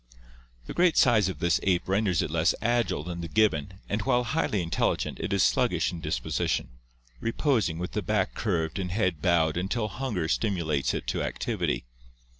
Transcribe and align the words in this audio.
The 0.65 0.73
great 0.73 0.97
size 0.97 1.29
of 1.29 1.37
this 1.37 1.59
ape 1.61 1.87
renders 1.87 2.23
it 2.23 2.31
less 2.31 2.55
agile 2.59 3.03
than 3.03 3.21
the 3.21 3.27
gibbon 3.27 3.73
and 3.87 4.01
while 4.01 4.23
highly 4.23 4.63
intelligent 4.63 5.19
it 5.19 5.31
is 5.31 5.43
sluggish 5.43 5.91
in 5.91 6.01
disposition, 6.01 6.69
reposing 7.19 7.77
with 7.77 7.91
the 7.91 8.01
back 8.01 8.33
curved 8.33 8.79
and 8.79 8.91
head 8.91 9.21
bowed 9.21 9.57
until 9.57 9.89
hunger 9.89 10.27
stimulates 10.27 10.95
it 10.95 11.05
to 11.05 11.21
activity. 11.21 11.85